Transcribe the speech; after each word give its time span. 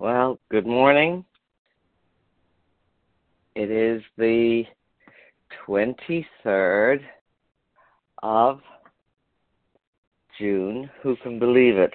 Well, 0.00 0.38
good 0.48 0.64
morning. 0.64 1.24
It 3.56 3.68
is 3.68 4.00
the 4.16 4.62
23rd 5.66 7.00
of 8.22 8.60
June. 10.38 10.88
Who 11.02 11.16
can 11.16 11.40
believe 11.40 11.76
it? 11.78 11.92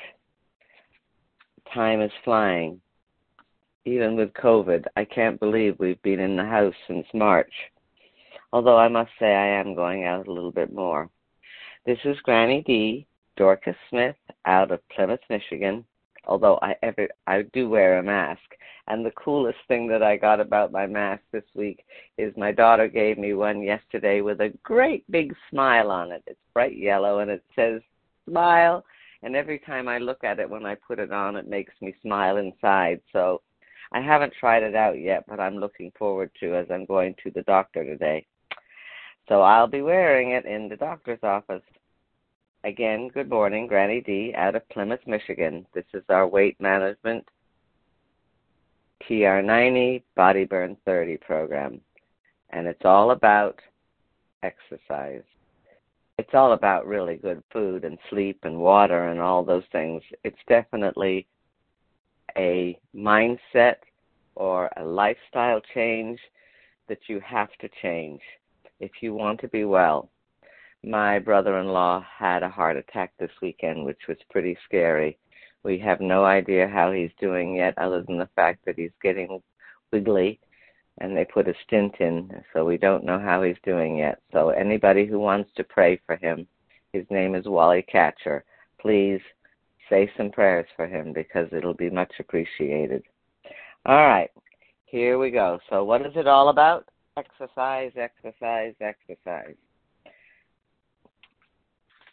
Time 1.73 2.01
is 2.01 2.11
flying. 2.25 2.81
Even 3.85 4.17
with 4.17 4.33
COVID, 4.33 4.83
I 4.97 5.05
can't 5.05 5.39
believe 5.39 5.77
we've 5.79 6.01
been 6.01 6.19
in 6.19 6.35
the 6.35 6.43
house 6.43 6.75
since 6.89 7.07
March. 7.13 7.53
Although 8.51 8.77
I 8.77 8.89
must 8.89 9.11
say 9.17 9.33
I 9.33 9.61
am 9.61 9.75
going 9.75 10.03
out 10.03 10.27
a 10.27 10.33
little 10.33 10.51
bit 10.51 10.73
more. 10.73 11.09
This 11.85 11.99
is 12.03 12.19
Granny 12.23 12.63
D, 12.67 13.07
Dorcas 13.37 13.77
Smith, 13.89 14.17
out 14.45 14.71
of 14.71 14.81
Plymouth, 14.89 15.21
Michigan. 15.29 15.85
Although 16.25 16.59
I 16.61 16.75
ever 16.81 17.09
I 17.27 17.43
do 17.53 17.69
wear 17.69 17.99
a 17.99 18.03
mask. 18.03 18.41
And 18.87 19.05
the 19.05 19.11
coolest 19.11 19.59
thing 19.67 19.87
that 19.87 20.03
I 20.03 20.17
got 20.17 20.39
about 20.39 20.71
my 20.71 20.85
mask 20.85 21.23
this 21.31 21.45
week 21.55 21.85
is 22.17 22.35
my 22.35 22.51
daughter 22.51 22.87
gave 22.87 23.17
me 23.17 23.33
one 23.33 23.61
yesterday 23.61 24.21
with 24.21 24.41
a 24.41 24.53
great 24.63 25.09
big 25.09 25.33
smile 25.49 25.89
on 25.89 26.11
it. 26.11 26.23
It's 26.27 26.39
bright 26.53 26.77
yellow 26.77 27.19
and 27.19 27.31
it 27.31 27.43
says 27.55 27.81
smile. 28.29 28.83
And 29.21 29.37
every 29.37 29.59
time 29.59 29.87
I 29.87 29.99
look 29.99 30.23
at 30.25 30.39
it 30.39 30.49
when 30.49 30.65
I 30.65 30.75
put 30.75 30.99
it 30.99 31.13
on, 31.13 31.37
it 31.37 31.47
makes 31.47 31.73
me 31.81 31.95
smile 32.01 32.37
inside. 32.37 32.99
So 33.13 33.41
I 33.93 34.01
haven't 34.01 34.33
tried 34.37 34.63
it 34.63 34.75
out 34.75 34.99
yet, 34.99 35.23
but 35.27 35.39
I'm 35.39 35.57
looking 35.57 35.91
forward 35.97 36.31
to 36.41 36.55
as 36.55 36.67
I'm 36.69 36.85
going 36.85 37.15
to 37.23 37.31
the 37.31 37.43
doctor 37.43 37.85
today. 37.85 38.25
So 39.29 39.41
I'll 39.41 39.67
be 39.67 39.81
wearing 39.81 40.31
it 40.31 40.45
in 40.45 40.67
the 40.67 40.75
doctor's 40.75 41.23
office. 41.23 41.61
Again, 42.65 43.09
good 43.09 43.29
morning, 43.29 43.67
Granny 43.67 43.99
D 43.99 44.33
out 44.37 44.55
of 44.55 44.67
Plymouth, 44.69 45.05
Michigan. 45.05 45.65
This 45.73 45.83
is 45.93 46.03
our 46.07 46.25
weight 46.25 46.55
management 46.61 47.27
TR90 49.01 50.01
Body 50.15 50.45
Burn 50.45 50.77
30 50.85 51.17
program. 51.17 51.81
And 52.51 52.65
it's 52.65 52.85
all 52.85 53.11
about 53.11 53.59
exercise. 54.43 55.23
It's 56.17 56.33
all 56.33 56.53
about 56.53 56.87
really 56.87 57.17
good 57.17 57.43
food 57.51 57.83
and 57.83 57.97
sleep 58.09 58.39
and 58.43 58.57
water 58.57 59.09
and 59.09 59.19
all 59.19 59.43
those 59.43 59.65
things. 59.73 60.01
It's 60.23 60.37
definitely 60.47 61.27
a 62.37 62.79
mindset 62.95 63.75
or 64.35 64.69
a 64.77 64.85
lifestyle 64.85 65.59
change 65.73 66.17
that 66.87 66.99
you 67.07 67.19
have 67.19 67.49
to 67.59 67.67
change 67.81 68.21
if 68.79 68.91
you 69.01 69.13
want 69.13 69.41
to 69.41 69.49
be 69.49 69.65
well. 69.65 70.09
My 70.83 71.17
brother 71.19 71.59
in 71.59 71.67
law 71.67 72.05
had 72.17 72.43
a 72.43 72.49
heart 72.49 72.75
attack 72.75 73.13
this 73.17 73.31
weekend, 73.41 73.85
which 73.85 74.07
was 74.07 74.17
pretty 74.29 74.57
scary. 74.65 75.17
We 75.63 75.79
have 75.79 76.01
no 76.01 76.25
idea 76.25 76.67
how 76.67 76.91
he's 76.91 77.11
doing 77.21 77.55
yet, 77.55 77.77
other 77.77 78.03
than 78.03 78.17
the 78.17 78.29
fact 78.35 78.65
that 78.65 78.77
he's 78.77 78.91
getting 79.01 79.41
wiggly 79.91 80.39
and 80.99 81.15
they 81.15 81.25
put 81.25 81.47
a 81.47 81.53
stint 81.65 81.95
in, 81.99 82.29
so 82.53 82.65
we 82.65 82.77
don't 82.77 83.03
know 83.03 83.17
how 83.17 83.41
he's 83.41 83.57
doing 83.63 83.97
yet. 83.97 84.21
So, 84.31 84.49
anybody 84.49 85.05
who 85.05 85.19
wants 85.19 85.49
to 85.55 85.63
pray 85.63 85.99
for 86.05 86.17
him, 86.17 86.45
his 86.91 87.05
name 87.09 87.33
is 87.33 87.45
Wally 87.45 87.81
Catcher. 87.81 88.43
Please 88.79 89.21
say 89.89 90.11
some 90.15 90.29
prayers 90.29 90.67
for 90.75 90.85
him 90.85 91.13
because 91.13 91.47
it'll 91.51 91.73
be 91.73 91.89
much 91.89 92.11
appreciated. 92.19 93.03
All 93.85 94.05
right, 94.05 94.29
here 94.85 95.17
we 95.17 95.31
go. 95.31 95.59
So, 95.69 95.83
what 95.83 96.05
is 96.05 96.13
it 96.15 96.27
all 96.27 96.49
about? 96.49 96.87
Exercise, 97.17 97.91
exercise, 97.95 98.75
exercise. 98.79 99.55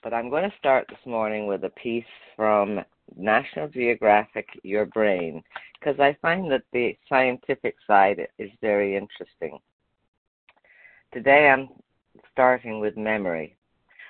But 0.03 0.15
I'm 0.15 0.31
going 0.31 0.49
to 0.49 0.57
start 0.57 0.87
this 0.89 1.05
morning 1.05 1.47
with 1.47 1.63
a 1.65 1.71
piece 1.71 2.07
from 2.35 2.81
National 3.19 3.69
Geographic 3.69 4.49
Your 4.63 4.87
Brain 4.87 5.43
because 5.79 6.01
I 6.01 6.17
find 6.23 6.51
that 6.51 6.63
the 6.73 6.97
scientific 7.07 7.77
side 7.87 8.27
is 8.39 8.51
very 8.63 8.97
interesting. 8.97 9.59
Today 11.13 11.51
I'm 11.51 11.69
starting 12.33 12.81
with 12.81 12.97
memory. 12.97 13.57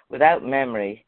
Without 0.09 0.45
memory, 0.45 1.05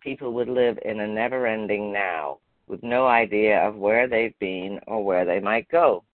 people 0.00 0.34
would 0.34 0.50
live 0.50 0.78
in 0.84 1.00
a 1.00 1.06
never 1.06 1.46
ending 1.46 1.90
now 1.90 2.38
with 2.66 2.82
no 2.82 3.06
idea 3.06 3.58
of 3.66 3.76
where 3.76 4.08
they've 4.08 4.38
been 4.40 4.78
or 4.86 5.02
where 5.02 5.24
they 5.24 5.40
might 5.40 5.70
go. 5.70 6.04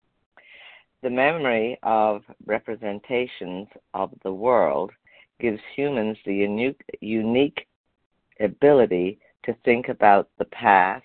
The 1.03 1.11
memory 1.11 1.81
of 1.83 2.23
representations 2.47 3.67
of 3.93 4.13
the 4.23 4.33
world 4.33 4.93
gives 5.41 5.61
humans 5.75 6.17
the 6.25 6.35
unique, 6.35 6.81
unique 7.01 7.67
ability 8.41 9.19
to 9.45 9.55
think 9.65 9.89
about 9.89 10.29
the 10.39 10.45
past, 10.47 11.05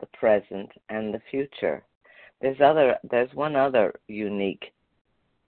the 0.00 0.06
present, 0.06 0.70
and 0.88 1.12
the 1.12 1.20
future. 1.30 1.84
There's 2.40 2.60
other 2.60 2.96
there's 3.10 3.32
one 3.34 3.56
other 3.56 3.94
unique 4.08 4.72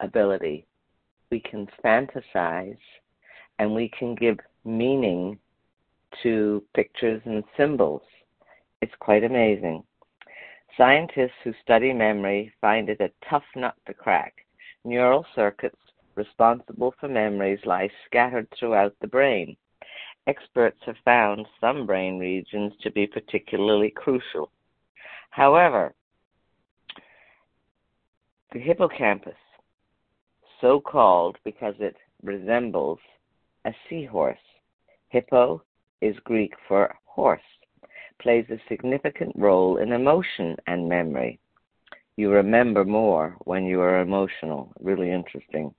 ability. 0.00 0.66
We 1.30 1.40
can 1.40 1.68
fantasize 1.84 2.78
and 3.58 3.74
we 3.74 3.90
can 3.98 4.14
give 4.14 4.38
meaning 4.64 5.38
to 6.22 6.62
pictures 6.74 7.22
and 7.24 7.42
symbols. 7.56 8.02
It's 8.80 8.94
quite 9.00 9.24
amazing. 9.24 9.82
Scientists 10.76 11.40
who 11.42 11.52
study 11.62 11.92
memory 11.92 12.52
find 12.60 12.88
it 12.88 13.00
a 13.00 13.10
tough 13.28 13.44
nut 13.54 13.74
to 13.86 13.94
crack. 13.94 14.34
Neural 14.84 15.26
circuits 15.34 15.80
responsible 16.14 16.94
for 17.00 17.08
memories 17.08 17.60
lie 17.64 17.90
scattered 18.06 18.48
throughout 18.58 18.94
the 19.00 19.06
brain 19.06 19.56
experts 20.26 20.78
have 20.86 20.96
found 21.04 21.46
some 21.60 21.86
brain 21.86 22.18
regions 22.18 22.72
to 22.82 22.90
be 22.90 23.06
particularly 23.06 23.90
crucial. 23.90 24.50
However, 25.30 25.94
the 28.52 28.58
hippocampus, 28.58 29.36
so 30.60 30.80
called 30.80 31.36
because 31.44 31.74
it 31.78 31.96
resembles 32.22 32.98
a 33.64 33.74
seahorse, 33.88 34.38
hippo 35.08 35.62
is 36.00 36.16
Greek 36.24 36.54
for 36.66 36.94
horse, 37.04 37.40
plays 38.20 38.46
a 38.50 38.60
significant 38.68 39.32
role 39.36 39.76
in 39.78 39.92
emotion 39.92 40.56
and 40.66 40.88
memory. 40.88 41.38
You 42.16 42.30
remember 42.30 42.84
more 42.84 43.36
when 43.44 43.66
you 43.66 43.80
are 43.80 44.00
emotional. 44.00 44.72
Really 44.80 45.10
interesting. 45.10 45.74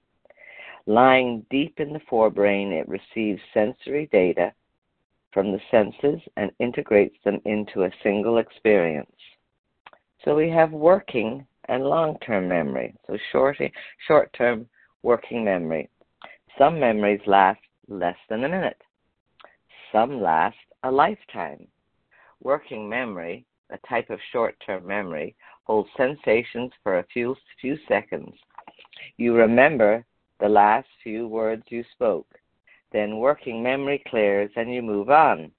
Lying 0.89 1.45
deep 1.49 1.81
in 1.81 1.91
the 1.91 1.99
forebrain, 2.09 2.71
it 2.71 2.87
receives 2.87 3.41
sensory 3.53 4.07
data 4.09 4.53
from 5.33 5.51
the 5.51 5.59
senses 5.69 6.21
and 6.37 6.49
integrates 6.59 7.17
them 7.25 7.41
into 7.43 7.83
a 7.83 7.91
single 8.01 8.37
experience. 8.37 9.11
So 10.23 10.33
we 10.33 10.49
have 10.49 10.71
working 10.71 11.45
and 11.65 11.83
long 11.83 12.17
term 12.19 12.47
memory. 12.47 12.95
So 13.05 13.17
short 13.31 14.31
term 14.31 14.69
working 15.03 15.43
memory. 15.43 15.89
Some 16.57 16.79
memories 16.79 17.21
last 17.27 17.59
less 17.89 18.17
than 18.29 18.45
a 18.45 18.49
minute. 18.49 18.81
Some 19.91 20.21
last 20.21 20.55
a 20.83 20.91
lifetime. 20.91 21.67
Working 22.41 22.87
memory, 22.87 23.45
a 23.71 23.77
type 23.89 24.09
of 24.09 24.19
short 24.31 24.55
term 24.65 24.87
memory, 24.87 25.35
holds 25.65 25.89
sensations 25.97 26.71
for 26.81 26.99
a 26.99 27.05
few 27.11 27.35
few 27.59 27.77
seconds. 27.89 28.33
You 29.17 29.35
remember 29.35 30.05
the 30.39 30.49
last 30.49 30.87
few 31.03 31.27
words 31.27 31.63
you 31.69 31.83
spoke. 31.93 32.27
Then 32.91 33.17
working 33.17 33.61
memory 33.61 34.03
clears 34.07 34.51
and 34.55 34.73
you 34.73 34.81
move 34.81 35.09
on. 35.09 35.51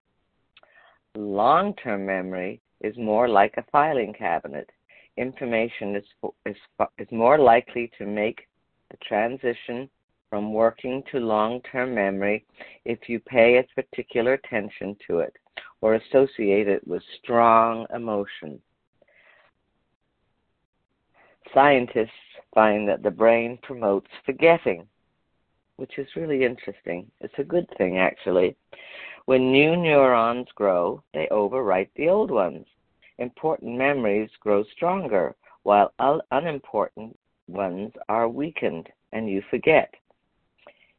Long 1.15 1.75
term 1.75 2.07
memory 2.07 2.61
is 2.81 2.97
more 2.97 3.29
like 3.29 3.55
a 3.57 3.65
filing 3.71 4.15
cabinet. 4.15 4.71
Information 5.17 5.97
is, 5.97 6.05
is, 6.47 6.57
is 6.99 7.09
more 7.11 7.39
likely 7.39 7.91
to 7.99 8.07
make 8.07 8.47
the 8.91 8.97
transition 8.99 9.91
from 10.31 10.53
working 10.53 11.03
to 11.11 11.19
long 11.19 11.61
term 11.73 11.95
memory 11.95 12.45
if 12.85 13.09
you 13.09 13.19
pay 13.21 13.59
a 13.59 13.83
particular 13.83 14.35
attention 14.35 14.97
to 15.07 15.21
it 15.21 15.35
or 15.81 15.95
associate 15.95 16.69
it 16.69 16.87
with 16.87 17.03
strong 17.23 17.87
emotion. 17.95 18.61
Scientists 21.55 22.11
find 22.55 22.89
that 22.89 23.03
the 23.03 23.11
brain 23.11 23.59
promotes 23.63 24.11
forgetting, 24.25 24.87
which 25.77 25.99
is 25.99 26.17
really 26.17 26.45
interesting. 26.45 27.11
It's 27.21 27.39
a 27.39 27.45
good 27.45 27.67
thing, 27.77 27.99
actually. 27.99 28.57
When 29.27 29.53
new 29.53 29.77
neurons 29.77 30.49
grow, 30.55 31.03
they 31.13 31.29
overwrite 31.31 31.91
the 31.97 32.09
old 32.09 32.31
ones. 32.31 32.67
Important 33.19 33.77
memories 33.77 34.31
grow 34.41 34.65
stronger, 34.75 35.35
while 35.65 35.93
unimportant 36.31 37.19
ones 37.47 37.93
are 38.09 38.29
weakened 38.29 38.89
and 39.13 39.29
you 39.29 39.43
forget. 39.51 39.93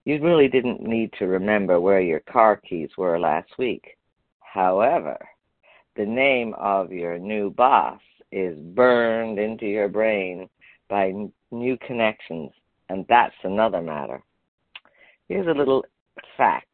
You 0.06 0.22
really 0.22 0.48
didn't 0.48 0.82
need 0.82 1.14
to 1.20 1.28
remember 1.28 1.80
where 1.80 2.02
your 2.02 2.22
car 2.22 2.58
keys 2.58 2.90
were 2.98 3.20
last 3.20 3.50
week. 3.58 3.98
However, 4.40 5.18
the 5.96 6.06
name 6.06 6.54
of 6.58 6.92
your 6.92 7.20
new 7.20 7.52
boss 7.52 8.00
is 8.32 8.58
burned 8.58 9.40
into 9.40 9.66
your 9.66 9.88
brain 9.90 10.50
by 10.88 11.14
new 11.52 11.78
connections, 11.86 12.52
and 12.90 13.06
that's 13.08 13.36
another 13.44 13.82
matter. 13.82 14.22
Here's 15.28 15.48
a 15.48 15.58
little 15.58 15.86
fact. 16.38 16.66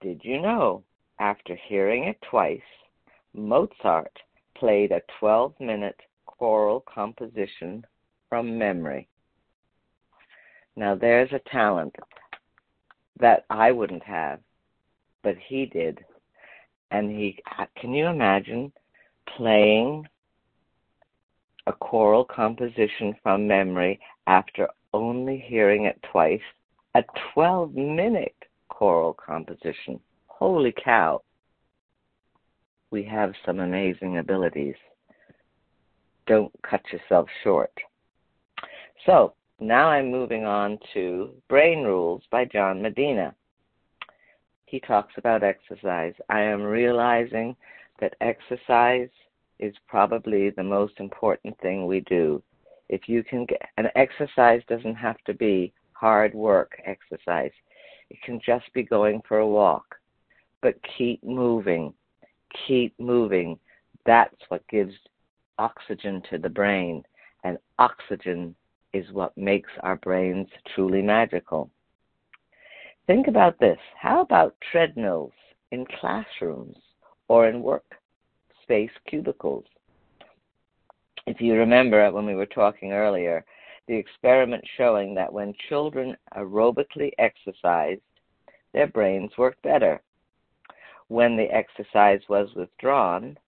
Did 0.00 0.20
you 0.22 0.40
know, 0.40 0.84
after 1.18 1.58
hearing 1.68 2.04
it 2.04 2.18
twice, 2.30 2.60
Mozart 3.34 4.12
played 4.56 4.92
a 4.92 5.02
12 5.20 5.54
minute 5.60 6.00
choral 6.26 6.84
composition 6.92 7.84
from 8.28 8.58
memory. 8.58 9.08
Now, 10.76 10.94
there's 10.94 11.32
a 11.32 11.50
talent 11.50 11.96
that 13.18 13.44
I 13.48 13.72
wouldn't 13.72 14.02
have, 14.02 14.40
but 15.22 15.36
he 15.48 15.66
did. 15.66 16.04
And 16.90 17.10
he, 17.10 17.38
can 17.80 17.94
you 17.94 18.06
imagine 18.06 18.72
playing 19.36 20.06
a 21.66 21.72
choral 21.72 22.24
composition 22.24 23.14
from 23.22 23.46
memory 23.46 24.00
after 24.26 24.68
only 24.92 25.38
hearing 25.46 25.84
it 25.84 26.00
twice? 26.10 26.40
A 26.94 27.04
12 27.34 27.74
minute 27.74 28.34
choral 28.68 29.14
composition. 29.14 30.00
Holy 30.26 30.72
cow. 30.72 31.22
We 32.90 33.02
have 33.04 33.32
some 33.44 33.60
amazing 33.60 34.18
abilities. 34.18 34.76
Don't 36.26 36.52
cut 36.62 36.82
yourself 36.92 37.28
short. 37.42 37.72
So, 39.04 39.34
now 39.60 39.88
I'm 39.88 40.10
moving 40.10 40.44
on 40.44 40.78
to 40.92 41.30
Brain 41.48 41.82
Rules 41.82 42.22
by 42.30 42.44
John 42.44 42.82
Medina. 42.82 43.34
He 44.66 44.80
talks 44.80 45.14
about 45.16 45.42
exercise. 45.42 46.14
I 46.28 46.40
am 46.40 46.62
realizing 46.62 47.56
that 48.00 48.14
exercise 48.20 49.08
is 49.58 49.74
probably 49.86 50.50
the 50.50 50.62
most 50.62 50.94
important 50.98 51.58
thing 51.60 51.86
we 51.86 52.00
do. 52.00 52.42
If 52.88 53.08
you 53.08 53.24
can 53.24 53.46
get 53.46 53.62
an 53.78 53.88
exercise 53.96 54.62
doesn't 54.68 54.94
have 54.94 55.18
to 55.26 55.34
be 55.34 55.72
hard 55.92 56.34
work 56.34 56.80
exercise. 56.84 57.52
It 58.10 58.18
can 58.22 58.40
just 58.44 58.72
be 58.74 58.82
going 58.82 59.22
for 59.26 59.38
a 59.38 59.48
walk. 59.48 59.96
But 60.62 60.78
keep 60.96 61.22
moving. 61.24 61.92
Keep 62.66 62.98
moving. 63.00 63.58
That's 64.04 64.36
what 64.48 64.68
gives 64.68 64.94
oxygen 65.58 66.22
to 66.30 66.38
the 66.38 66.48
brain. 66.48 67.02
And 67.44 67.58
oxygen 67.78 68.54
is 68.92 69.10
what 69.12 69.36
makes 69.36 69.70
our 69.80 69.96
brains 69.96 70.48
truly 70.74 71.02
magical. 71.02 71.70
Think 73.06 73.26
about 73.26 73.58
this. 73.58 73.78
How 74.00 74.20
about 74.20 74.54
treadmills 74.70 75.32
in 75.70 75.86
classrooms 76.00 76.76
or 77.28 77.48
in 77.48 77.62
workspace 77.62 78.90
cubicles? 79.08 79.64
If 81.26 81.40
you 81.40 81.54
remember 81.54 82.10
when 82.10 82.26
we 82.26 82.34
were 82.34 82.46
talking 82.46 82.92
earlier, 82.92 83.44
the 83.88 83.96
experiment 83.96 84.64
showing 84.76 85.14
that 85.14 85.32
when 85.32 85.54
children 85.68 86.16
aerobically 86.36 87.12
exercised, 87.18 88.00
their 88.72 88.86
brains 88.86 89.30
worked 89.38 89.62
better. 89.62 90.02
When 91.08 91.36
the 91.36 91.50
exercise 91.52 92.20
was 92.28 92.54
withdrawn, 92.54 93.38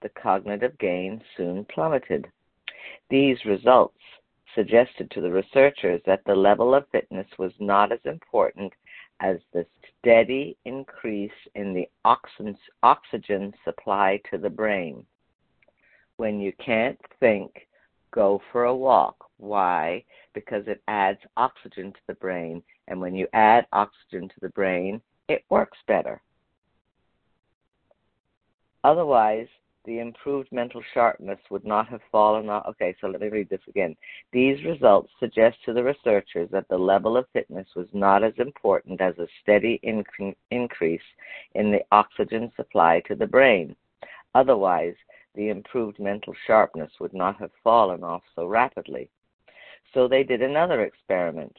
the 0.00 0.08
cognitive 0.10 0.78
gain 0.78 1.22
soon 1.36 1.64
plummeted. 1.66 2.26
These 3.10 3.44
results 3.44 3.98
suggested 4.54 5.10
to 5.10 5.20
the 5.20 5.30
researchers 5.30 6.00
that 6.04 6.24
the 6.24 6.34
level 6.34 6.74
of 6.74 6.88
fitness 6.88 7.26
was 7.38 7.52
not 7.58 7.92
as 7.92 8.00
important 8.04 8.72
as 9.22 9.38
the 9.52 9.64
steady 10.00 10.56
increase 10.64 11.30
in 11.54 11.72
the 11.72 11.88
oxygen 12.04 13.54
supply 13.64 14.20
to 14.30 14.36
the 14.36 14.50
brain. 14.50 15.06
When 16.16 16.40
you 16.40 16.52
can't 16.64 16.98
think, 17.20 17.68
go 18.10 18.42
for 18.50 18.64
a 18.64 18.74
walk. 18.74 19.16
Why? 19.38 20.04
Because 20.34 20.64
it 20.66 20.82
adds 20.88 21.20
oxygen 21.36 21.92
to 21.92 22.00
the 22.08 22.14
brain, 22.14 22.62
and 22.88 23.00
when 23.00 23.14
you 23.14 23.28
add 23.32 23.66
oxygen 23.72 24.28
to 24.28 24.40
the 24.40 24.50
brain, 24.50 25.00
it 25.28 25.44
works 25.48 25.78
better. 25.86 26.20
Otherwise, 28.84 29.48
the 29.84 29.98
improved 29.98 30.50
mental 30.52 30.82
sharpness 30.94 31.40
would 31.50 31.64
not 31.64 31.88
have 31.88 32.00
fallen 32.10 32.48
off. 32.48 32.66
Okay, 32.68 32.94
so 33.00 33.08
let 33.08 33.20
me 33.20 33.28
read 33.28 33.48
this 33.48 33.66
again. 33.68 33.96
These 34.32 34.64
results 34.64 35.10
suggest 35.18 35.58
to 35.64 35.72
the 35.72 35.82
researchers 35.82 36.48
that 36.52 36.68
the 36.68 36.78
level 36.78 37.16
of 37.16 37.28
fitness 37.32 37.66
was 37.74 37.88
not 37.92 38.22
as 38.22 38.34
important 38.38 39.00
as 39.00 39.18
a 39.18 39.26
steady 39.42 39.80
inc- 39.84 40.36
increase 40.50 41.02
in 41.54 41.72
the 41.72 41.84
oxygen 41.90 42.52
supply 42.56 43.00
to 43.08 43.16
the 43.16 43.26
brain. 43.26 43.74
Otherwise, 44.34 44.94
the 45.34 45.48
improved 45.48 45.98
mental 45.98 46.34
sharpness 46.46 46.92
would 47.00 47.14
not 47.14 47.36
have 47.38 47.50
fallen 47.64 48.04
off 48.04 48.22
so 48.34 48.46
rapidly. 48.46 49.10
So 49.94 50.06
they 50.06 50.22
did 50.22 50.42
another 50.42 50.82
experiment. 50.82 51.56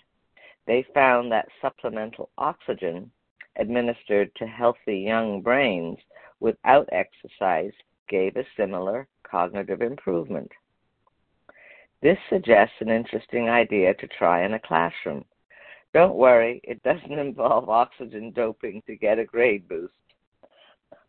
They 0.66 0.86
found 0.94 1.32
that 1.32 1.50
supplemental 1.62 2.30
oxygen 2.38 3.12
administered 3.58 4.34
to 4.36 4.48
healthy 4.48 5.00
young 5.00 5.42
brains 5.42 5.98
without 6.40 6.90
exercise 6.92 7.74
gave 8.14 8.38
a 8.38 8.46
similar 8.56 9.08
cognitive 9.24 9.82
improvement. 9.82 10.52
This 12.04 12.20
suggests 12.30 12.76
an 12.80 12.90
interesting 12.90 13.50
idea 13.50 13.96
to 13.96 14.08
try 14.08 14.46
in 14.46 14.54
a 14.54 14.60
classroom. 14.60 15.26
Don't 15.96 16.14
worry, 16.14 16.62
it 16.64 16.84
doesn't 16.84 17.18
involve 17.28 17.70
oxygen 17.70 18.32
doping 18.36 18.84
to 18.86 18.96
get 18.96 19.18
a 19.18 19.26
grade 19.26 19.68
boost. 19.68 19.96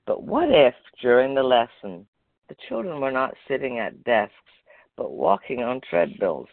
But 0.07 0.23
what 0.23 0.49
if, 0.49 0.75
during 1.03 1.35
the 1.35 1.43
lesson, 1.43 2.07
the 2.49 2.57
children 2.71 3.03
were 3.03 3.13
not 3.13 3.35
sitting 3.49 3.79
at 3.81 4.03
desks 4.05 4.35
but 4.97 5.13
walking 5.13 5.63
on 5.63 5.83
treadmills? 5.83 6.49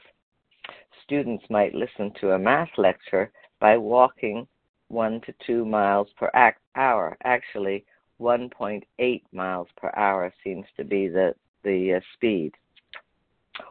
Students 1.06 1.46
might 1.50 1.74
listen 1.74 2.12
to 2.20 2.32
a 2.32 2.40
math 2.40 2.78
lecture 2.78 3.32
by 3.62 3.78
walking 3.78 4.46
one 4.90 5.22
to 5.22 5.34
two 5.48 5.64
miles 5.64 6.10
per 6.18 6.30
hour. 6.76 7.18
Actually, 7.24 7.86
1.8 8.22 9.24
miles 9.34 9.68
per 9.76 9.92
hour 9.96 10.32
seems 10.44 10.66
to 10.78 10.84
be 10.84 11.08
the, 11.08 11.34
the 11.64 11.96
uh, 11.96 12.00
speed. 12.14 12.54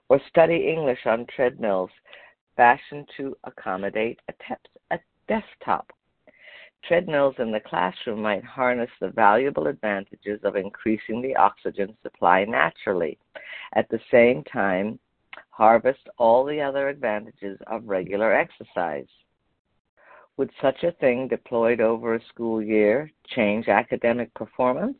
Or 0.08 0.20
study 0.29 0.69
English 0.69 1.06
on 1.06 1.26
treadmills 1.35 1.91
fashioned 2.56 3.08
to 3.17 3.37
accommodate 3.44 4.19
a, 4.29 4.32
te- 4.32 4.70
a 4.91 4.99
desktop. 5.29 5.93
Treadmills 6.85 7.37
in 7.38 7.52
the 7.52 7.61
classroom 7.61 8.23
might 8.23 8.44
harness 8.44 8.91
the 9.00 9.08
valuable 9.08 9.67
advantages 9.67 10.41
of 10.44 10.56
increasing 10.56 11.23
the 11.23 11.37
oxygen 11.37 11.96
supply 12.03 12.44
naturally, 12.44 13.19
at 13.75 13.88
the 13.88 14.00
same 14.11 14.43
time, 14.44 14.99
harvest 15.50 16.08
all 16.19 16.44
the 16.44 16.61
other 16.61 16.88
advantages 16.88 17.58
of 17.67 17.87
regular 17.87 18.32
exercise. 18.35 19.08
Would 20.40 20.52
such 20.62 20.84
a 20.84 20.92
thing 20.92 21.28
deployed 21.28 21.82
over 21.82 22.14
a 22.14 22.25
school 22.31 22.62
year 22.62 23.10
change 23.26 23.69
academic 23.69 24.32
performance? 24.32 24.96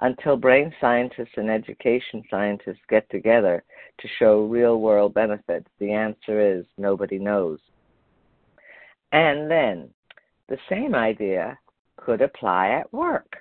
Until 0.00 0.36
brain 0.36 0.74
scientists 0.80 1.36
and 1.36 1.48
education 1.48 2.24
scientists 2.28 2.80
get 2.88 3.08
together 3.08 3.62
to 3.98 4.08
show 4.18 4.42
real 4.42 4.80
world 4.80 5.14
benefits, 5.14 5.68
the 5.78 5.92
answer 5.92 6.40
is 6.40 6.66
nobody 6.78 7.16
knows. 7.16 7.60
And 9.12 9.48
then, 9.48 9.88
the 10.48 10.58
same 10.68 10.96
idea 10.96 11.56
could 11.96 12.20
apply 12.20 12.70
at 12.70 12.92
work. 12.92 13.36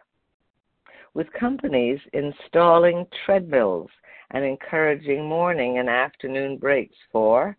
With 1.16 1.34
companies 1.34 2.02
installing 2.14 3.08
treadmills 3.26 3.90
and 4.30 4.46
encouraging 4.46 5.28
morning 5.28 5.80
and 5.80 5.90
afternoon 5.90 6.58
breaks 6.58 6.98
for 7.12 7.58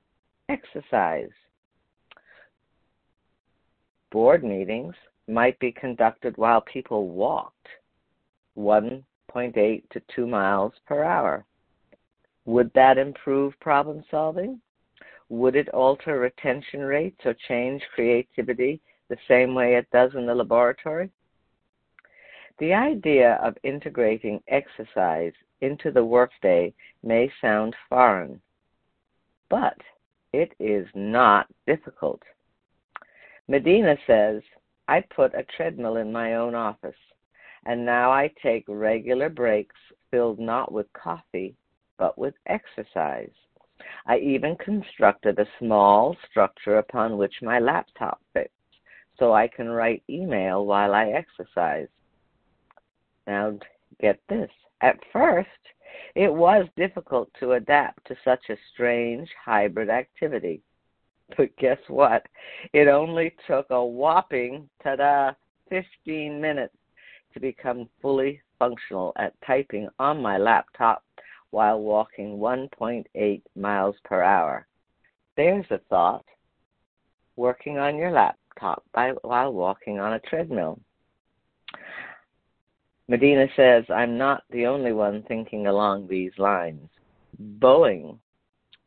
exercise. 0.49 1.33
Board 4.11 4.45
meetings 4.45 4.95
might 5.29 5.59
be 5.59 5.73
conducted 5.73 6.37
while 6.37 6.61
people 6.61 7.09
walked 7.09 7.69
1.8 8.57 9.89
to 9.91 10.01
2 10.15 10.27
miles 10.27 10.73
per 10.87 11.03
hour. 11.03 11.45
Would 12.45 12.73
that 12.75 12.99
improve 12.99 13.59
problem 13.61 14.05
solving? 14.11 14.61
Would 15.29 15.57
it 15.57 15.69
alter 15.71 16.21
retention 16.21 16.81
rates 16.81 17.21
or 17.25 17.35
change 17.49 17.83
creativity 17.95 18.81
the 19.09 19.19
same 19.27 19.55
way 19.55 19.75
it 19.75 19.91
does 19.91 20.15
in 20.15 20.27
the 20.27 20.35
laboratory? 20.35 21.11
The 22.59 22.73
idea 22.73 23.35
of 23.43 23.59
integrating 23.65 24.41
exercise 24.47 25.35
into 25.61 25.91
the 25.91 26.05
workday 26.05 26.73
may 27.03 27.31
sound 27.41 27.75
foreign, 27.89 28.41
but 29.51 29.77
it 30.33 30.53
is 30.61 30.87
not 30.95 31.49
difficult. 31.67 32.23
Medina 33.49 33.97
says, 34.07 34.43
I 34.89 35.01
put 35.01 35.35
a 35.35 35.45
treadmill 35.57 35.97
in 35.97 36.13
my 36.13 36.35
own 36.35 36.55
office, 36.55 36.97
and 37.65 37.85
now 37.85 38.11
I 38.11 38.33
take 38.43 38.65
regular 38.69 39.29
breaks 39.29 39.77
filled 40.11 40.39
not 40.39 40.73
with 40.73 40.93
coffee, 40.93 41.55
but 41.99 42.19
with 42.19 42.35
exercise. 42.47 43.31
I 44.07 44.19
even 44.19 44.57
constructed 44.57 45.39
a 45.39 45.47
small 45.59 46.17
structure 46.29 46.79
upon 46.79 47.19
which 47.19 47.43
my 47.43 47.59
laptop 47.59 48.21
fits, 48.33 48.51
so 49.19 49.33
I 49.33 49.49
can 49.49 49.69
write 49.69 50.03
email 50.09 50.67
while 50.67 50.95
I 50.95 51.11
exercise. 51.11 51.89
Now, 53.27 53.59
get 54.01 54.21
this. 54.29 54.51
At 54.81 54.99
first, 55.13 55.49
it 56.15 56.33
was 56.33 56.69
difficult 56.77 57.31
to 57.41 57.53
adapt 57.53 58.07
to 58.07 58.17
such 58.25 58.51
a 58.51 58.57
strange 58.73 59.29
hybrid 59.45 59.89
activity. 59.89 60.63
But 61.37 61.57
guess 61.57 61.79
what? 61.89 62.27
It 62.73 62.89
only 62.89 63.35
took 63.47 63.67
a 63.71 63.85
whopping, 63.85 64.69
ta 64.83 64.97
da, 64.97 65.33
15 65.71 66.41
minutes 66.41 66.77
to 67.35 67.41
become 67.41 67.89
fully 68.01 68.41
functional 68.59 69.13
at 69.17 69.35
typing 69.47 69.89
on 69.99 70.23
my 70.23 70.39
laptop 70.39 71.03
while 71.51 71.81
walking 71.81 72.39
1.8 72.39 73.43
miles 73.55 73.97
per 74.05 74.23
hour. 74.23 74.67
There's 75.37 75.67
a 75.71 75.79
thought. 75.91 76.25
Working 77.37 77.79
on 77.79 77.97
your 77.97 78.13
laptop 78.13 78.85
by, 78.95 79.11
while 79.23 79.53
walking 79.53 79.99
on 79.99 80.15
a 80.15 80.21
treadmill. 80.21 80.81
Medina 83.09 83.47
says, 83.55 83.85
I'm 83.95 84.17
not 84.17 84.43
the 84.51 84.67
only 84.67 84.93
one 84.93 85.23
thinking 85.29 85.67
along 85.67 86.09
these 86.09 86.33
lines. 86.39 86.89
Boeing, 87.59 88.19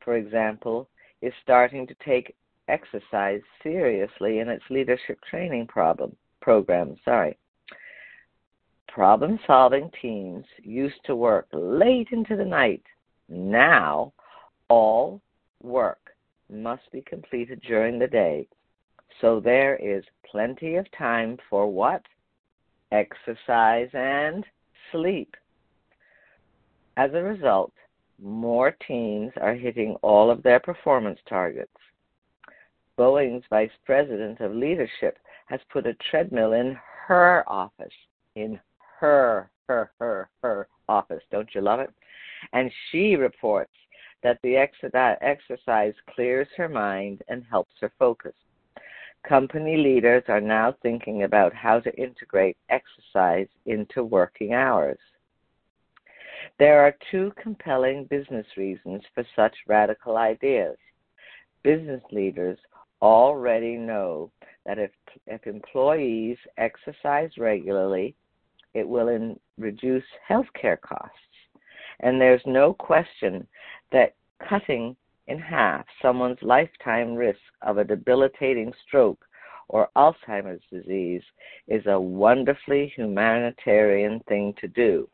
for 0.04 0.16
example, 0.16 0.90
is 1.22 1.34
starting 1.44 1.88
to 1.88 1.96
take 2.06 2.36
exercise 2.68 3.42
seriously 3.64 4.40
in 4.40 4.50
its 4.50 4.64
leadership 4.70 5.20
training 5.30 5.68
problem, 5.68 6.16
program. 6.42 6.96
Sorry. 7.04 7.38
Problem 8.88 9.40
solving 9.46 9.90
teams 10.02 10.46
used 10.64 11.00
to 11.06 11.16
work 11.16 11.48
late 11.52 12.08
into 12.12 12.36
the 12.36 12.46
night. 12.46 12.84
Now, 13.28 14.14
all 14.68 15.22
work 15.62 16.12
must 16.52 16.92
be 16.92 17.02
completed 17.02 17.62
during 17.68 18.00
the 18.00 18.08
day. 18.08 18.48
So 19.22 19.40
there 19.40 19.76
is 19.76 20.04
plenty 20.32 20.76
of 20.76 20.86
time 20.98 21.38
for 21.50 21.72
what? 21.72 22.02
exercise, 22.92 23.90
and 23.94 24.46
sleep. 24.92 25.36
As 26.98 27.12
a 27.14 27.24
result, 27.24 27.74
more 28.22 28.76
teams 28.88 29.32
are 29.42 29.56
hitting 29.56 29.96
all 30.02 30.30
of 30.30 30.44
their 30.44 30.60
performance 30.60 31.20
targets. 31.28 31.72
Boeing's 32.98 33.46
vice 33.50 33.72
president 33.86 34.42
of 34.42 34.54
leadership 34.54 35.18
has 35.48 35.60
put 35.72 35.88
a 35.88 35.96
treadmill 36.10 36.54
in 36.54 36.78
her 37.08 37.44
office, 37.48 37.94
in 38.36 38.60
her, 39.00 39.50
her, 39.68 39.92
her, 40.00 40.30
her 40.42 40.68
office. 40.88 41.24
Don't 41.32 41.50
you 41.56 41.62
love 41.62 41.80
it? 41.80 41.92
And 42.54 42.72
she 42.92 43.16
reports 43.16 43.72
that 44.22 44.40
the 44.44 44.58
exercise 44.58 45.94
clears 46.14 46.48
her 46.58 46.68
mind 46.68 47.24
and 47.30 47.44
helps 47.50 47.74
her 47.80 47.92
focus. 47.98 48.34
Company 49.28 49.78
leaders 49.78 50.24
are 50.28 50.42
now 50.42 50.76
thinking 50.82 51.24
about 51.24 51.54
how 51.54 51.80
to 51.80 51.96
integrate 51.96 52.58
exercise 52.70 53.48
into 53.66 54.04
working 54.04 54.54
hours. 54.54 55.00
There 56.58 56.82
are 56.82 56.96
two 57.12 57.32
compelling 57.42 58.06
business 58.06 58.46
reasons 58.58 59.02
for 59.14 59.26
such 59.36 59.56
radical 59.68 60.18
ideas. 60.18 60.78
Business 61.64 62.02
leaders 62.12 62.58
already 63.02 63.76
know 63.76 64.32
that 64.66 64.80
if, 64.80 64.92
if 65.28 65.48
employees 65.48 66.38
exercise 66.58 67.32
regularly, 67.38 68.16
it 68.74 68.88
will 68.88 69.10
in, 69.10 69.40
reduce 69.58 70.04
healthcare 70.30 70.80
costs. 70.80 71.16
And 72.02 72.20
there's 72.20 72.42
no 72.46 72.74
question 72.74 73.48
that 73.92 74.16
cutting 74.48 74.96
in 75.28 75.40
half 75.40 75.86
someone's 76.02 76.42
lifetime 76.42 77.16
risk 77.16 77.40
of 77.62 77.78
a 77.78 77.84
debilitating 77.84 78.74
stroke 78.88 79.26
or 79.68 79.90
Alzheimer's 79.96 80.64
disease 80.72 81.22
is 81.68 81.86
a 81.86 82.00
wonderfully 82.00 82.92
humanitarian 82.96 84.20
thing 84.28 84.54
to 84.60 84.68
do. 84.68 85.08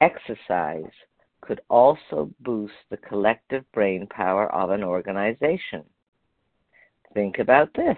Exercise 0.00 0.92
could 1.40 1.60
also 1.68 2.30
boost 2.40 2.74
the 2.90 2.96
collective 2.96 3.64
brain 3.72 4.06
power 4.08 4.52
of 4.52 4.70
an 4.70 4.84
organization. 4.84 5.84
Think 7.14 7.38
about 7.38 7.72
this. 7.74 7.96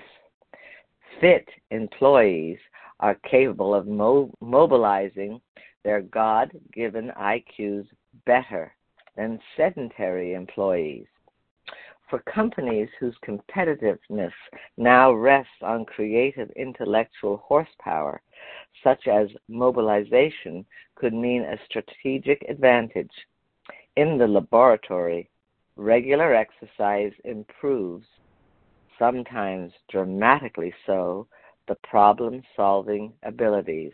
Fit 1.20 1.48
employees 1.70 2.58
are 3.00 3.16
capable 3.28 3.74
of 3.74 3.86
mo- 3.86 4.32
mobilizing 4.40 5.40
their 5.84 6.02
God 6.02 6.50
given 6.72 7.12
IQs 7.18 7.86
better 8.24 8.74
than 9.16 9.40
sedentary 9.56 10.34
employees. 10.34 11.06
For 12.08 12.20
companies 12.20 12.88
whose 12.98 13.16
competitiveness 13.24 14.32
now 14.76 15.12
rests 15.12 15.62
on 15.62 15.84
creative 15.84 16.50
intellectual 16.56 17.38
horsepower, 17.38 18.20
such 18.82 19.06
as 19.06 19.28
mobilization 19.48 20.64
could 20.94 21.14
mean 21.14 21.42
a 21.42 21.58
strategic 21.66 22.42
advantage. 22.48 23.10
In 23.96 24.18
the 24.18 24.26
laboratory, 24.26 25.28
regular 25.76 26.34
exercise 26.34 27.12
improves, 27.24 28.06
sometimes 28.98 29.72
dramatically 29.90 30.72
so, 30.86 31.26
the 31.68 31.76
problem 31.76 32.42
solving 32.56 33.12
abilities, 33.22 33.92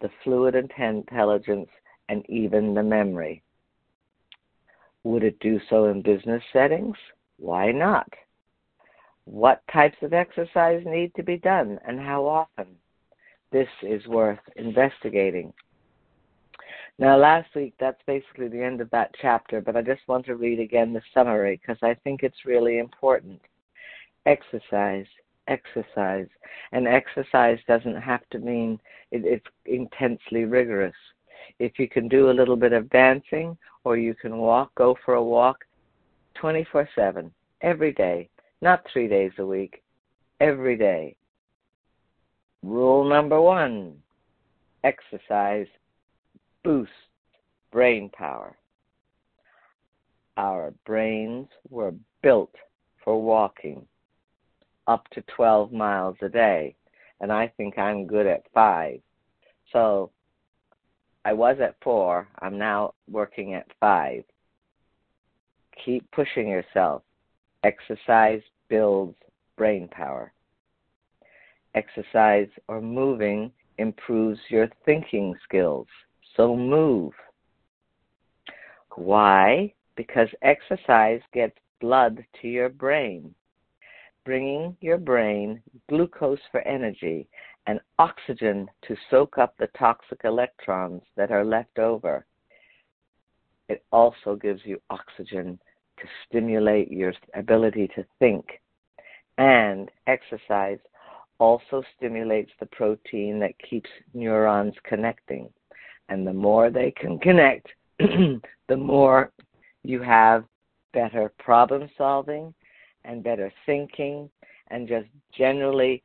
the 0.00 0.10
fluid 0.22 0.54
intelligence, 0.54 1.68
and 2.08 2.24
even 2.28 2.74
the 2.74 2.82
memory. 2.82 3.42
Would 5.04 5.24
it 5.24 5.38
do 5.40 5.60
so 5.68 5.86
in 5.86 6.02
business 6.02 6.42
settings? 6.52 6.96
Why 7.38 7.72
not? 7.72 8.08
What 9.24 9.62
types 9.72 9.96
of 10.02 10.12
exercise 10.12 10.82
need 10.86 11.14
to 11.16 11.22
be 11.22 11.36
done 11.36 11.80
and 11.86 11.98
how 11.98 12.26
often? 12.26 12.76
This 13.52 13.68
is 13.82 14.06
worth 14.06 14.40
investigating. 14.56 15.52
Now, 16.98 17.16
last 17.18 17.54
week, 17.54 17.74
that's 17.78 18.00
basically 18.06 18.48
the 18.48 18.62
end 18.62 18.80
of 18.80 18.90
that 18.90 19.14
chapter, 19.20 19.60
but 19.60 19.76
I 19.76 19.82
just 19.82 20.08
want 20.08 20.24
to 20.26 20.36
read 20.36 20.60
again 20.60 20.92
the 20.92 21.02
summary 21.12 21.60
because 21.60 21.80
I 21.82 21.94
think 22.02 22.22
it's 22.22 22.46
really 22.46 22.78
important. 22.78 23.40
Exercise, 24.24 25.06
exercise. 25.46 26.26
And 26.72 26.88
exercise 26.88 27.58
doesn't 27.68 28.00
have 28.00 28.26
to 28.30 28.38
mean 28.38 28.80
it, 29.10 29.24
it's 29.24 29.46
intensely 29.66 30.44
rigorous. 30.44 30.94
If 31.58 31.78
you 31.78 31.88
can 31.88 32.08
do 32.08 32.30
a 32.30 32.32
little 32.32 32.56
bit 32.56 32.72
of 32.72 32.90
dancing 32.90 33.56
or 33.84 33.96
you 33.96 34.14
can 34.14 34.38
walk, 34.38 34.74
go 34.74 34.96
for 35.04 35.14
a 35.14 35.22
walk 35.22 35.64
24 36.34 36.88
7, 36.94 37.30
every 37.60 37.92
day, 37.92 38.28
not 38.60 38.84
three 38.92 39.08
days 39.08 39.32
a 39.38 39.46
week, 39.46 39.82
every 40.40 40.76
day. 40.76 41.14
Rule 42.66 43.08
number 43.08 43.40
one 43.40 43.94
exercise 44.82 45.68
boosts 46.64 46.92
brain 47.70 48.10
power. 48.12 48.56
Our 50.36 50.74
brains 50.84 51.46
were 51.70 51.94
built 52.24 52.52
for 53.04 53.22
walking 53.22 53.86
up 54.88 55.08
to 55.10 55.22
12 55.36 55.72
miles 55.72 56.16
a 56.22 56.28
day, 56.28 56.74
and 57.20 57.30
I 57.30 57.52
think 57.56 57.78
I'm 57.78 58.04
good 58.04 58.26
at 58.26 58.42
five. 58.52 58.98
So 59.72 60.10
I 61.24 61.34
was 61.34 61.58
at 61.62 61.76
four. 61.84 62.26
I'm 62.40 62.58
now 62.58 62.94
working 63.08 63.54
at 63.54 63.68
five. 63.78 64.24
Keep 65.84 66.10
pushing 66.10 66.48
yourself. 66.48 67.02
Exercise 67.62 68.42
builds 68.68 69.16
brain 69.56 69.86
power. 69.86 70.32
Exercise 71.76 72.48
or 72.68 72.80
moving 72.80 73.52
improves 73.78 74.40
your 74.48 74.68
thinking 74.84 75.34
skills. 75.44 75.86
So 76.36 76.56
move. 76.56 77.12
Why? 78.94 79.72
Because 79.94 80.28
exercise 80.42 81.20
gets 81.32 81.56
blood 81.80 82.24
to 82.40 82.48
your 82.48 82.70
brain, 82.70 83.34
bringing 84.24 84.76
your 84.80 84.96
brain 84.96 85.62
glucose 85.88 86.40
for 86.50 86.60
energy 86.62 87.28
and 87.66 87.78
oxygen 87.98 88.68
to 88.88 88.96
soak 89.10 89.36
up 89.38 89.54
the 89.58 89.68
toxic 89.78 90.20
electrons 90.24 91.02
that 91.16 91.30
are 91.30 91.44
left 91.44 91.78
over. 91.78 92.24
It 93.68 93.84
also 93.92 94.36
gives 94.36 94.60
you 94.64 94.80
oxygen 94.88 95.58
to 95.98 96.06
stimulate 96.26 96.90
your 96.90 97.12
ability 97.34 97.88
to 97.96 98.04
think. 98.18 98.46
And 99.38 99.90
exercise 100.06 100.78
also 101.38 101.82
stimulates 101.96 102.50
the 102.60 102.66
protein 102.66 103.38
that 103.40 103.58
keeps 103.58 103.90
neurons 104.14 104.74
connecting. 104.84 105.48
And 106.08 106.26
the 106.26 106.32
more 106.32 106.70
they 106.70 106.92
can 106.92 107.18
connect, 107.18 107.68
the 107.98 108.76
more 108.76 109.32
you 109.82 110.00
have 110.02 110.44
better 110.92 111.32
problem 111.38 111.88
solving 111.98 112.54
and 113.04 113.22
better 113.22 113.52
thinking 113.66 114.30
and 114.68 114.88
just 114.88 115.06
generally 115.36 116.02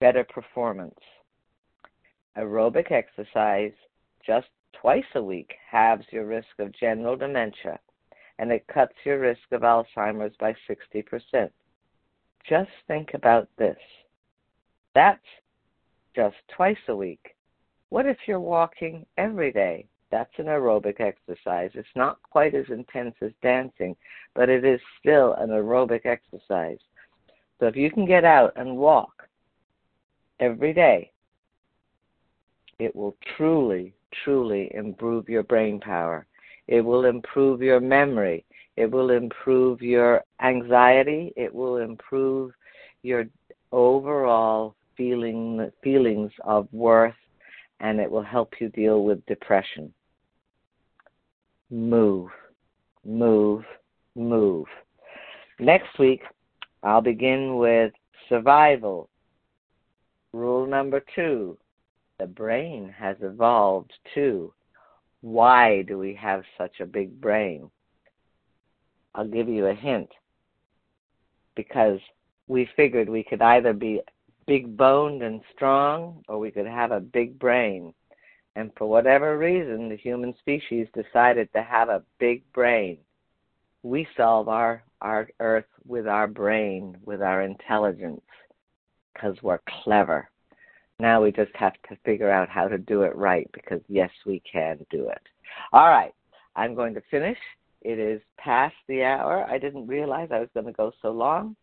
better 0.00 0.24
performance. 0.24 0.98
Aerobic 2.36 2.90
exercise 2.90 3.72
just 4.26 4.48
twice 4.80 5.04
a 5.14 5.22
week 5.22 5.54
halves 5.70 6.04
your 6.10 6.26
risk 6.26 6.48
of 6.58 6.72
general 6.72 7.16
dementia 7.16 7.78
and 8.38 8.50
it 8.50 8.66
cuts 8.72 8.94
your 9.04 9.20
risk 9.20 9.40
of 9.52 9.62
Alzheimer's 9.62 10.34
by 10.38 10.54
60%. 10.68 11.50
Just 12.48 12.70
think 12.88 13.10
about 13.14 13.48
this. 13.56 13.78
That's 14.94 15.18
just 16.14 16.36
twice 16.54 16.76
a 16.88 16.96
week. 16.96 17.34
What 17.88 18.06
if 18.06 18.16
you're 18.26 18.40
walking 18.40 19.04
every 19.18 19.52
day? 19.52 19.86
That's 20.10 20.32
an 20.38 20.46
aerobic 20.46 21.00
exercise. 21.00 21.70
It's 21.74 21.88
not 21.96 22.22
quite 22.22 22.54
as 22.54 22.66
intense 22.68 23.16
as 23.20 23.32
dancing, 23.42 23.96
but 24.34 24.48
it 24.48 24.64
is 24.64 24.80
still 25.00 25.34
an 25.34 25.50
aerobic 25.50 26.06
exercise. 26.06 26.78
So 27.58 27.66
if 27.66 27.76
you 27.76 27.90
can 27.90 28.06
get 28.06 28.24
out 28.24 28.52
and 28.56 28.76
walk 28.76 29.28
every 30.38 30.72
day, 30.72 31.10
it 32.78 32.94
will 32.94 33.16
truly, 33.36 33.94
truly 34.24 34.70
improve 34.74 35.28
your 35.28 35.42
brain 35.42 35.80
power. 35.80 36.26
It 36.68 36.80
will 36.80 37.04
improve 37.04 37.62
your 37.62 37.80
memory. 37.80 38.44
It 38.76 38.90
will 38.90 39.10
improve 39.10 39.82
your 39.82 40.22
anxiety. 40.40 41.32
It 41.36 41.52
will 41.52 41.78
improve 41.78 42.52
your 43.02 43.24
overall 43.72 44.74
feeling 44.96 45.70
feelings 45.82 46.32
of 46.44 46.68
worth 46.72 47.14
and 47.80 48.00
it 48.00 48.10
will 48.10 48.22
help 48.22 48.54
you 48.60 48.68
deal 48.70 49.04
with 49.04 49.24
depression. 49.26 49.92
Move, 51.70 52.30
move, 53.04 53.64
move. 54.14 54.66
Next 55.58 55.98
week, 55.98 56.22
I'll 56.82 57.00
begin 57.00 57.56
with 57.56 57.92
survival. 58.28 59.08
Rule 60.32 60.66
number 60.66 61.02
two 61.14 61.58
the 62.18 62.26
brain 62.26 62.94
has 62.96 63.16
evolved 63.22 63.92
too. 64.14 64.52
Why 65.20 65.82
do 65.82 65.98
we 65.98 66.14
have 66.14 66.44
such 66.56 66.80
a 66.80 66.86
big 66.86 67.20
brain? 67.20 67.70
I'll 69.14 69.26
give 69.26 69.48
you 69.48 69.66
a 69.66 69.74
hint. 69.74 70.10
Because 71.56 71.98
we 72.46 72.68
figured 72.76 73.08
we 73.08 73.24
could 73.24 73.42
either 73.42 73.72
be 73.72 74.00
big 74.46 74.76
boned 74.76 75.22
and 75.22 75.40
strong 75.54 76.22
or 76.28 76.38
we 76.38 76.50
could 76.50 76.66
have 76.66 76.90
a 76.90 77.00
big 77.00 77.38
brain. 77.38 77.94
And 78.56 78.70
for 78.76 78.86
whatever 78.86 79.36
reason, 79.36 79.88
the 79.88 79.96
human 79.96 80.34
species 80.38 80.86
decided 80.94 81.52
to 81.52 81.62
have 81.62 81.88
a 81.88 82.02
big 82.18 82.42
brain. 82.52 82.98
We 83.82 84.06
solve 84.16 84.48
our, 84.48 84.82
our 85.00 85.28
earth 85.40 85.66
with 85.86 86.06
our 86.06 86.26
brain, 86.26 86.96
with 87.04 87.20
our 87.20 87.42
intelligence, 87.42 88.22
because 89.12 89.36
we're 89.42 89.60
clever. 89.82 90.30
Now 91.00 91.22
we 91.22 91.32
just 91.32 91.54
have 91.56 91.74
to 91.88 91.96
figure 92.04 92.30
out 92.30 92.48
how 92.48 92.68
to 92.68 92.78
do 92.78 93.02
it 93.02 93.16
right 93.16 93.50
because, 93.52 93.80
yes, 93.88 94.10
we 94.24 94.40
can 94.50 94.78
do 94.90 95.08
it. 95.08 95.22
All 95.72 95.88
right, 95.88 96.14
I'm 96.54 96.74
going 96.74 96.94
to 96.94 97.02
finish. 97.10 97.38
It 97.82 97.98
is 97.98 98.22
past 98.38 98.76
the 98.88 99.02
hour. 99.02 99.44
I 99.50 99.58
didn't 99.58 99.86
realize 99.86 100.28
I 100.32 100.40
was 100.40 100.48
going 100.54 100.66
to 100.66 100.72
go 100.72 100.92
so 101.02 101.10
long. 101.10 101.56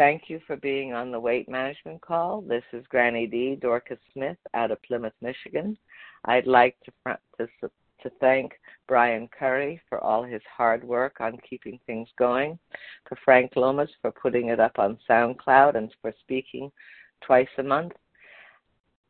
Thank 0.00 0.30
you 0.30 0.40
for 0.46 0.56
being 0.56 0.94
on 0.94 1.12
the 1.12 1.20
weight 1.20 1.46
management 1.46 2.00
call. 2.00 2.40
This 2.40 2.62
is 2.72 2.86
Granny 2.88 3.26
D, 3.26 3.54
Dorcas 3.60 3.98
Smith 4.14 4.38
out 4.54 4.70
of 4.70 4.80
Plymouth, 4.80 5.12
Michigan. 5.20 5.76
I'd 6.24 6.46
like 6.46 6.74
to, 6.86 7.18
to, 7.36 7.46
to 7.60 8.10
thank 8.18 8.52
Brian 8.88 9.28
Curry 9.28 9.78
for 9.90 10.02
all 10.02 10.22
his 10.22 10.40
hard 10.56 10.82
work 10.82 11.20
on 11.20 11.36
keeping 11.46 11.78
things 11.84 12.08
going, 12.18 12.58
for 13.06 13.18
Frank 13.26 13.52
Lomas 13.56 13.90
for 14.00 14.10
putting 14.10 14.48
it 14.48 14.58
up 14.58 14.78
on 14.78 14.96
SoundCloud 15.06 15.76
and 15.76 15.94
for 16.00 16.14
speaking 16.20 16.72
twice 17.20 17.50
a 17.58 17.62
month. 17.62 17.92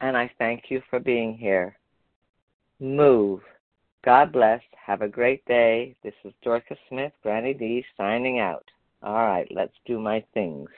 And 0.01 0.17
I 0.17 0.29
thank 0.39 0.65
you 0.71 0.83
for 0.91 0.99
being 0.99 1.39
here. 1.39 1.79
Move. 2.81 3.43
God 4.05 4.33
bless. 4.33 4.61
Have 4.85 5.03
a 5.03 5.09
great 5.09 5.45
day. 5.45 5.95
This 6.03 6.15
is 6.25 6.33
Dorcas 6.43 6.79
Smith, 6.89 7.13
Granny 7.23 7.55
D, 7.55 7.85
signing 7.97 8.41
out. 8.41 8.65
All 9.03 9.15
right, 9.15 9.49
let's 9.51 9.75
do 9.87 9.99
my 9.99 10.25
things. 10.35 10.69